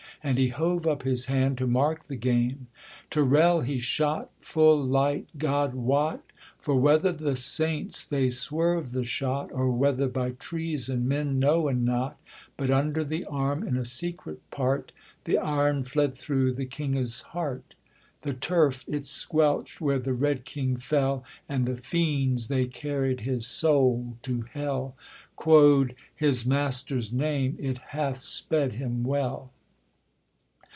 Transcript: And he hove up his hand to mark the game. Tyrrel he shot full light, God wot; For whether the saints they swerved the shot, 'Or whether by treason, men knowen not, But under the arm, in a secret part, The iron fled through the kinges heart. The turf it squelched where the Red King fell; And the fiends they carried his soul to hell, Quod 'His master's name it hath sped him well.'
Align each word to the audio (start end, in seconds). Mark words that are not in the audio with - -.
And 0.23 0.37
he 0.37 0.49
hove 0.49 0.85
up 0.85 1.01
his 1.01 1.25
hand 1.25 1.57
to 1.57 1.65
mark 1.65 2.05
the 2.05 2.15
game. 2.15 2.67
Tyrrel 3.09 3.61
he 3.61 3.79
shot 3.79 4.29
full 4.39 4.79
light, 4.85 5.27
God 5.39 5.73
wot; 5.73 6.21
For 6.59 6.75
whether 6.75 7.11
the 7.11 7.35
saints 7.35 8.05
they 8.05 8.29
swerved 8.29 8.91
the 8.93 9.03
shot, 9.03 9.51
'Or 9.51 9.71
whether 9.71 10.07
by 10.07 10.33
treason, 10.33 11.07
men 11.07 11.39
knowen 11.39 11.83
not, 11.83 12.19
But 12.55 12.69
under 12.69 13.03
the 13.03 13.25
arm, 13.25 13.67
in 13.67 13.75
a 13.75 13.83
secret 13.83 14.43
part, 14.51 14.91
The 15.23 15.39
iron 15.39 15.81
fled 15.81 16.13
through 16.13 16.53
the 16.53 16.67
kinges 16.67 17.23
heart. 17.23 17.73
The 18.21 18.33
turf 18.35 18.85
it 18.87 19.07
squelched 19.07 19.81
where 19.81 19.97
the 19.97 20.13
Red 20.13 20.45
King 20.45 20.75
fell; 20.77 21.23
And 21.49 21.65
the 21.65 21.75
fiends 21.75 22.47
they 22.47 22.65
carried 22.65 23.21
his 23.21 23.47
soul 23.47 24.17
to 24.21 24.43
hell, 24.53 24.95
Quod 25.35 25.95
'His 26.15 26.45
master's 26.45 27.11
name 27.11 27.57
it 27.59 27.79
hath 27.79 28.17
sped 28.17 28.73
him 28.73 29.03
well.' 29.03 29.51